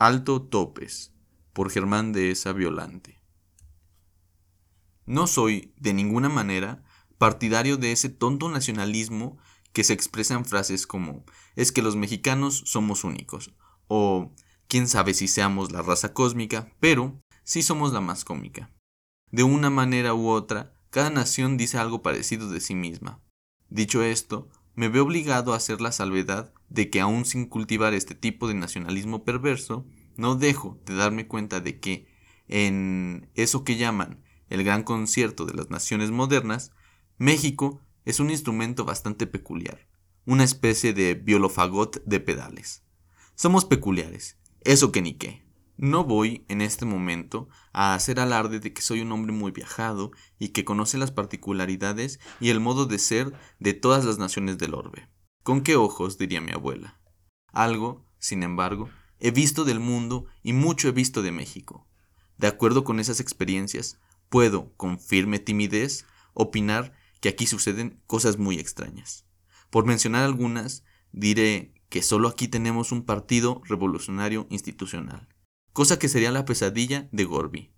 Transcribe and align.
Alto 0.00 0.40
Topes, 0.40 1.12
por 1.52 1.70
Germán 1.70 2.14
de 2.14 2.30
esa 2.30 2.54
Violante. 2.54 3.20
No 5.04 5.26
soy, 5.26 5.74
de 5.76 5.92
ninguna 5.92 6.30
manera, 6.30 6.82
partidario 7.18 7.76
de 7.76 7.92
ese 7.92 8.08
tonto 8.08 8.48
nacionalismo 8.48 9.36
que 9.74 9.84
se 9.84 9.92
expresa 9.92 10.32
en 10.32 10.46
frases 10.46 10.86
como 10.86 11.26
es 11.54 11.70
que 11.70 11.82
los 11.82 11.96
mexicanos 11.96 12.62
somos 12.64 13.04
únicos 13.04 13.54
o 13.88 14.32
quién 14.68 14.88
sabe 14.88 15.12
si 15.12 15.28
seamos 15.28 15.70
la 15.70 15.82
raza 15.82 16.14
cósmica, 16.14 16.74
pero 16.80 17.20
sí 17.44 17.62
somos 17.62 17.92
la 17.92 18.00
más 18.00 18.24
cómica. 18.24 18.72
De 19.30 19.42
una 19.42 19.68
manera 19.68 20.14
u 20.14 20.28
otra, 20.28 20.72
cada 20.88 21.10
nación 21.10 21.58
dice 21.58 21.76
algo 21.76 22.00
parecido 22.00 22.48
de 22.48 22.62
sí 22.62 22.74
misma. 22.74 23.20
Dicho 23.68 24.02
esto, 24.02 24.48
me 24.74 24.88
veo 24.88 25.02
obligado 25.02 25.52
a 25.52 25.56
hacer 25.56 25.82
la 25.82 25.92
salvedad 25.92 26.54
de 26.70 26.88
que 26.88 27.00
aún 27.00 27.24
sin 27.24 27.46
cultivar 27.46 27.92
este 27.92 28.14
tipo 28.14 28.48
de 28.48 28.54
nacionalismo 28.54 29.24
perverso, 29.24 29.86
no 30.16 30.36
dejo 30.36 30.80
de 30.86 30.94
darme 30.94 31.26
cuenta 31.26 31.60
de 31.60 31.78
que 31.80 32.06
en 32.48 33.28
eso 33.34 33.64
que 33.64 33.76
llaman 33.76 34.22
el 34.48 34.64
gran 34.64 34.82
concierto 34.82 35.44
de 35.44 35.54
las 35.54 35.70
naciones 35.70 36.10
modernas, 36.10 36.72
México 37.18 37.80
es 38.04 38.20
un 38.20 38.30
instrumento 38.30 38.84
bastante 38.84 39.26
peculiar, 39.26 39.86
una 40.24 40.44
especie 40.44 40.92
de 40.92 41.14
violofagot 41.14 42.02
de 42.04 42.20
pedales. 42.20 42.82
Somos 43.34 43.64
peculiares, 43.64 44.38
eso 44.62 44.92
que 44.92 45.02
ni 45.02 45.14
qué. 45.14 45.44
No 45.76 46.04
voy, 46.04 46.44
en 46.48 46.60
este 46.60 46.84
momento, 46.84 47.48
a 47.72 47.94
hacer 47.94 48.20
alarde 48.20 48.60
de 48.60 48.72
que 48.74 48.82
soy 48.82 49.00
un 49.00 49.12
hombre 49.12 49.32
muy 49.32 49.50
viajado 49.50 50.10
y 50.38 50.48
que 50.48 50.64
conoce 50.64 50.98
las 50.98 51.10
particularidades 51.10 52.20
y 52.38 52.50
el 52.50 52.60
modo 52.60 52.84
de 52.84 52.98
ser 52.98 53.32
de 53.60 53.72
todas 53.72 54.04
las 54.04 54.18
naciones 54.18 54.58
del 54.58 54.74
orbe. 54.74 55.08
¿Con 55.42 55.62
qué 55.62 55.76
ojos? 55.76 56.18
diría 56.18 56.40
mi 56.40 56.52
abuela. 56.52 57.00
Algo, 57.52 58.04
sin 58.18 58.42
embargo, 58.42 58.90
he 59.18 59.30
visto 59.30 59.64
del 59.64 59.80
mundo 59.80 60.26
y 60.42 60.52
mucho 60.52 60.88
he 60.88 60.92
visto 60.92 61.22
de 61.22 61.32
México. 61.32 61.86
De 62.36 62.46
acuerdo 62.46 62.84
con 62.84 63.00
esas 63.00 63.20
experiencias, 63.20 63.98
puedo, 64.28 64.72
con 64.76 65.00
firme 65.00 65.38
timidez, 65.38 66.04
opinar 66.34 66.94
que 67.20 67.30
aquí 67.30 67.46
suceden 67.46 68.02
cosas 68.06 68.38
muy 68.38 68.58
extrañas. 68.58 69.24
Por 69.70 69.86
mencionar 69.86 70.24
algunas, 70.24 70.84
diré 71.12 71.74
que 71.88 72.02
solo 72.02 72.28
aquí 72.28 72.46
tenemos 72.46 72.92
un 72.92 73.04
partido 73.04 73.62
revolucionario 73.64 74.46
institucional, 74.50 75.28
cosa 75.72 75.98
que 75.98 76.08
sería 76.08 76.30
la 76.32 76.44
pesadilla 76.44 77.08
de 77.12 77.24
Gorby. 77.24 77.72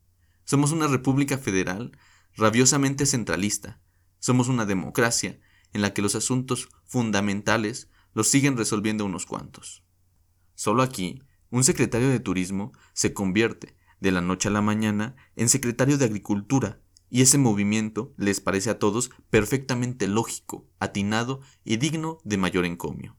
Somos 0.44 0.72
una 0.72 0.88
república 0.88 1.38
federal 1.38 1.96
rabiosamente 2.36 3.06
centralista, 3.06 3.80
somos 4.18 4.48
una 4.48 4.66
democracia 4.66 5.38
en 5.72 5.82
la 5.82 5.94
que 5.94 6.02
los 6.02 6.14
asuntos 6.14 6.68
fundamentales 6.84 7.88
los 8.14 8.28
siguen 8.28 8.56
resolviendo 8.56 9.04
unos 9.04 9.26
cuantos. 9.26 9.84
Solo 10.54 10.82
aquí, 10.82 11.22
un 11.50 11.64
secretario 11.64 12.08
de 12.08 12.20
Turismo 12.20 12.72
se 12.92 13.14
convierte, 13.14 13.76
de 14.00 14.12
la 14.12 14.20
noche 14.20 14.48
a 14.48 14.52
la 14.52 14.62
mañana, 14.62 15.14
en 15.36 15.48
secretario 15.48 15.96
de 15.96 16.04
Agricultura 16.04 16.80
y 17.12 17.20
ese 17.20 17.36
movimiento 17.36 18.14
les 18.16 18.40
parece 18.40 18.70
a 18.70 18.78
todos 18.78 19.10
perfectamente 19.28 20.08
lógico, 20.08 20.66
atinado 20.78 21.42
y 21.62 21.76
digno 21.76 22.16
de 22.24 22.38
mayor 22.38 22.64
encomio. 22.64 23.18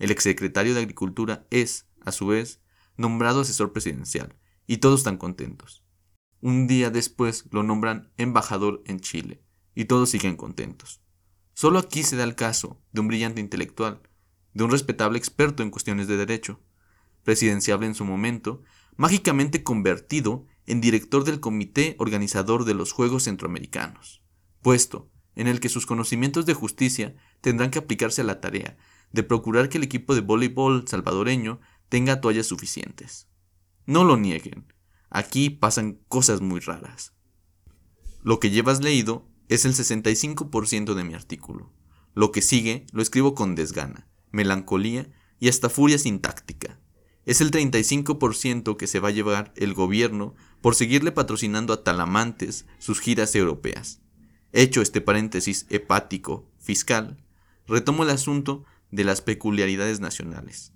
El 0.00 0.10
exsecretario 0.10 0.74
de 0.74 0.80
Agricultura 0.80 1.46
es, 1.50 1.86
a 2.04 2.10
su 2.10 2.26
vez, 2.26 2.60
nombrado 2.96 3.42
asesor 3.42 3.72
presidencial, 3.72 4.34
y 4.66 4.78
todos 4.78 5.00
están 5.00 5.18
contentos. 5.18 5.84
Un 6.40 6.66
día 6.66 6.90
después 6.90 7.44
lo 7.52 7.62
nombran 7.62 8.12
embajador 8.16 8.82
en 8.86 8.98
Chile, 8.98 9.40
y 9.76 9.84
todos 9.84 10.10
siguen 10.10 10.34
contentos. 10.34 11.00
Solo 11.60 11.80
aquí 11.80 12.04
se 12.04 12.14
da 12.14 12.22
el 12.22 12.36
caso 12.36 12.80
de 12.92 13.00
un 13.00 13.08
brillante 13.08 13.40
intelectual, 13.40 14.00
de 14.54 14.62
un 14.62 14.70
respetable 14.70 15.18
experto 15.18 15.64
en 15.64 15.72
cuestiones 15.72 16.06
de 16.06 16.16
derecho, 16.16 16.60
presidenciable 17.24 17.88
en 17.88 17.96
su 17.96 18.04
momento, 18.04 18.62
mágicamente 18.94 19.64
convertido 19.64 20.46
en 20.66 20.80
director 20.80 21.24
del 21.24 21.40
comité 21.40 21.96
organizador 21.98 22.64
de 22.64 22.74
los 22.74 22.92
Juegos 22.92 23.24
Centroamericanos, 23.24 24.22
puesto 24.62 25.10
en 25.34 25.48
el 25.48 25.58
que 25.58 25.68
sus 25.68 25.84
conocimientos 25.84 26.46
de 26.46 26.54
justicia 26.54 27.16
tendrán 27.40 27.72
que 27.72 27.80
aplicarse 27.80 28.20
a 28.20 28.24
la 28.24 28.40
tarea 28.40 28.76
de 29.10 29.24
procurar 29.24 29.68
que 29.68 29.78
el 29.78 29.82
equipo 29.82 30.14
de 30.14 30.20
voleibol 30.20 30.86
salvadoreño 30.86 31.58
tenga 31.88 32.20
toallas 32.20 32.46
suficientes. 32.46 33.26
No 33.84 34.04
lo 34.04 34.16
nieguen, 34.16 34.72
aquí 35.10 35.50
pasan 35.50 35.98
cosas 36.06 36.40
muy 36.40 36.60
raras. 36.60 37.14
Lo 38.22 38.38
que 38.38 38.50
llevas 38.50 38.80
leído 38.80 39.27
es 39.48 39.64
el 39.64 39.74
65% 39.74 40.94
de 40.94 41.04
mi 41.04 41.14
artículo. 41.14 41.72
Lo 42.14 42.32
que 42.32 42.42
sigue 42.42 42.86
lo 42.92 43.02
escribo 43.02 43.34
con 43.34 43.54
desgana, 43.54 44.08
melancolía 44.30 45.08
y 45.40 45.48
hasta 45.48 45.68
furia 45.68 45.98
sintáctica. 45.98 46.78
Es 47.24 47.40
el 47.40 47.50
35% 47.50 48.76
que 48.76 48.86
se 48.86 49.00
va 49.00 49.08
a 49.08 49.12
llevar 49.12 49.52
el 49.56 49.74
gobierno 49.74 50.34
por 50.60 50.74
seguirle 50.74 51.12
patrocinando 51.12 51.72
a 51.72 51.84
Talamantes 51.84 52.66
sus 52.78 53.00
giras 53.00 53.34
europeas. 53.34 54.00
Hecho 54.52 54.80
este 54.80 55.00
paréntesis 55.00 55.66
hepático 55.68 56.50
fiscal, 56.58 57.22
retomo 57.66 58.02
el 58.02 58.10
asunto 58.10 58.64
de 58.90 59.04
las 59.04 59.20
peculiaridades 59.20 60.00
nacionales. 60.00 60.72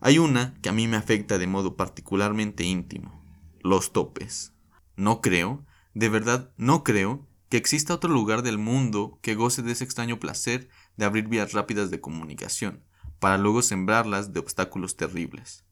Hay 0.00 0.18
una 0.18 0.54
que 0.62 0.70
a 0.70 0.72
mí 0.72 0.88
me 0.88 0.96
afecta 0.96 1.36
de 1.36 1.46
modo 1.46 1.76
particularmente 1.76 2.64
íntimo, 2.64 3.22
los 3.60 3.92
topes. 3.92 4.54
No 4.96 5.20
creo, 5.20 5.66
de 5.92 6.08
verdad 6.08 6.50
no 6.56 6.82
creo, 6.82 7.28
que 7.50 7.56
exista 7.56 7.94
otro 7.94 8.12
lugar 8.12 8.42
del 8.42 8.58
mundo 8.58 9.18
que 9.22 9.34
goce 9.34 9.62
de 9.62 9.72
ese 9.72 9.82
extraño 9.82 10.20
placer 10.20 10.68
de 10.96 11.04
abrir 11.04 11.26
vías 11.26 11.52
rápidas 11.52 11.90
de 11.90 12.00
comunicación, 12.00 12.84
para 13.18 13.38
luego 13.38 13.60
sembrarlas 13.60 14.32
de 14.32 14.38
obstáculos 14.38 14.96
terribles. 14.96 15.64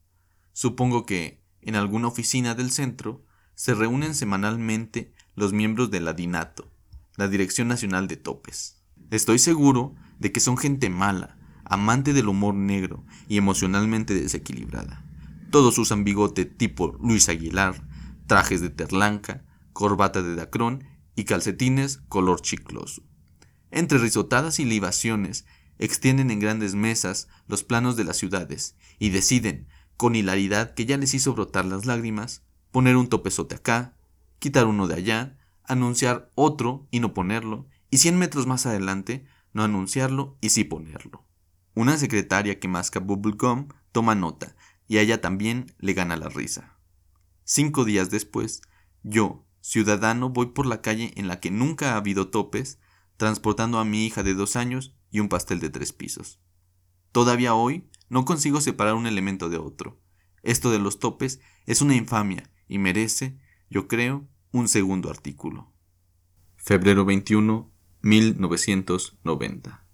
Supongo 0.53 1.07
que, 1.07 1.41
en 1.63 1.77
alguna 1.77 2.09
oficina 2.09 2.57
del 2.57 2.73
centro, 2.73 3.25
se 3.55 3.75
reúnen 3.75 4.17
semanalmente 4.17 5.15
los 5.37 5.53
miembros 5.53 5.93
de 5.93 6.01
la 6.01 6.15
DINATO, 6.15 6.69
la 7.17 7.29
Dirección 7.29 7.69
Nacional 7.69 8.09
de 8.09 8.17
Topes. 8.17 8.83
Estoy 9.13 9.39
seguro 9.39 9.95
de 10.19 10.33
que 10.33 10.41
son 10.41 10.57
gente 10.57 10.91
mala, 10.91 11.39
amante 11.65 12.13
del 12.13 12.29
humor 12.29 12.55
negro 12.55 13.05
y 13.29 13.37
emocionalmente 13.37 14.15
desequilibrada. 14.15 15.05
Todos 15.53 15.79
usan 15.79 16.03
bigote 16.03 16.45
tipo 16.45 16.99
Luis 17.01 17.29
Aguilar, 17.29 17.87
trajes 18.27 18.61
de 18.61 18.71
terlanca, 18.71 19.45
corbata 19.73 20.23
de 20.23 20.35
dacrón 20.35 20.98
y 21.19 21.25
calcetines 21.25 21.97
color 22.09 22.41
chicloso. 22.43 23.03
Entre 23.73 23.99
risotadas 23.99 24.61
y 24.61 24.65
libaciones, 24.65 25.47
extienden 25.77 26.31
en 26.31 26.39
grandes 26.39 26.77
mesas 26.77 27.27
los 27.49 27.65
planos 27.65 27.97
de 27.97 28.05
las 28.05 28.19
ciudades 28.19 28.77
y 29.01 29.11
deciden, 29.11 29.67
con 29.97 30.15
hilaridad 30.15 30.75
que 30.75 30.87
ya 30.87 30.97
les 30.97 31.15
hizo 31.15 31.35
brotar 31.35 31.65
las 31.65 31.87
lágrimas, 31.87 32.45
poner 32.71 32.97
un 32.97 33.09
topezote 33.09 33.57
acá, 33.57 33.97
quitar 34.39 34.67
uno 34.67 34.87
de 34.87 34.95
allá, 34.95 35.37
anunciar 35.65 36.31
otro 36.37 36.87
y 36.93 37.01
no 37.01 37.15
ponerlo, 37.15 37.67
y 37.91 37.99
100 37.99 38.17
metros 38.17 38.47
más 38.47 38.65
adelante 38.67 39.27
no 39.53 39.65
anunciarlo 39.65 40.39
y 40.41 40.51
sí 40.51 40.63
ponerlo. 40.63 41.27
Una 41.75 41.97
secretaria 41.97 42.61
que 42.61 42.69
masca 42.69 43.01
bubblegum 43.01 43.67
toma 43.91 44.15
nota 44.15 44.55
y 44.87 44.99
a 44.99 45.01
ella 45.01 45.21
también 45.21 45.75
le 45.79 45.95
gana 45.95 46.17
la 46.17 46.29
risa. 46.29 46.79
Cinco 47.43 47.85
días 47.85 48.09
después, 48.09 48.63
yo, 49.03 49.48
ciudadano, 49.61 50.31
voy 50.31 50.47
por 50.47 50.67
la 50.67 50.81
calle 50.81 51.13
en 51.17 51.29
la 51.29 51.41
que 51.41 51.51
nunca 51.51 51.93
ha 51.93 51.97
habido 51.97 52.29
topes, 52.29 52.81
transportando 53.17 53.79
a 53.79 53.85
mi 53.85 54.07
hija 54.07 54.23
de 54.23 54.35
dos 54.35 54.57
años 54.57 54.95
y 55.11 55.21
un 55.21 55.29
pastel 55.29 55.61
de 55.61 55.71
tres 55.71 55.93
pisos. 55.93 56.41
Todavía 57.13 57.55
hoy 57.55 57.89
no 58.09 58.25
consigo 58.25 58.61
separar 58.61 58.95
un 58.95 59.07
elemento 59.07 59.49
de 59.49 59.59
otro. 59.59 60.01
Esto 60.43 60.71
de 60.71 60.79
los 60.79 60.99
topes 60.99 61.41
es 61.67 61.83
una 61.83 61.97
infamia 61.97 62.51
y 62.69 62.79
merece, 62.79 63.39
yo 63.71 63.89
creo, 63.89 64.29
un 64.53 64.69
segundo 64.69 65.11
artículo. 65.11 65.73
Febrero 66.57 67.05
21, 67.05 67.73
1990. 68.03 69.88